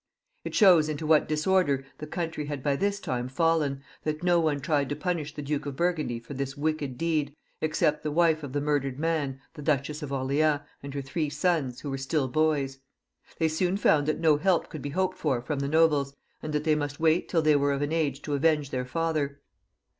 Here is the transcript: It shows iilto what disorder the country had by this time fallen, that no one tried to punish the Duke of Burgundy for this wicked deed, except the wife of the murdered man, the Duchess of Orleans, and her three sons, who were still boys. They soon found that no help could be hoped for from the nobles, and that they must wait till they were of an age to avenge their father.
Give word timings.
It 0.43 0.55
shows 0.55 0.89
iilto 0.89 1.03
what 1.03 1.27
disorder 1.27 1.85
the 1.99 2.07
country 2.07 2.47
had 2.47 2.63
by 2.63 2.75
this 2.75 2.99
time 2.99 3.27
fallen, 3.29 3.83
that 4.01 4.23
no 4.23 4.39
one 4.39 4.59
tried 4.59 4.89
to 4.89 4.95
punish 4.95 5.35
the 5.35 5.43
Duke 5.43 5.67
of 5.67 5.75
Burgundy 5.75 6.19
for 6.19 6.33
this 6.33 6.57
wicked 6.57 6.97
deed, 6.97 7.35
except 7.61 8.01
the 8.01 8.09
wife 8.11 8.41
of 8.41 8.51
the 8.51 8.61
murdered 8.61 8.97
man, 8.97 9.39
the 9.53 9.61
Duchess 9.61 10.01
of 10.01 10.11
Orleans, 10.11 10.61
and 10.81 10.91
her 10.95 11.03
three 11.03 11.29
sons, 11.29 11.81
who 11.81 11.91
were 11.91 11.99
still 11.99 12.27
boys. 12.27 12.79
They 13.37 13.47
soon 13.47 13.77
found 13.77 14.07
that 14.07 14.19
no 14.19 14.37
help 14.37 14.69
could 14.69 14.81
be 14.81 14.89
hoped 14.89 15.19
for 15.19 15.39
from 15.39 15.59
the 15.59 15.67
nobles, 15.67 16.15
and 16.41 16.51
that 16.53 16.63
they 16.63 16.73
must 16.73 16.99
wait 16.99 17.29
till 17.29 17.43
they 17.43 17.55
were 17.55 17.71
of 17.71 17.83
an 17.83 17.91
age 17.91 18.23
to 18.23 18.33
avenge 18.33 18.71
their 18.71 18.85
father. 18.85 19.39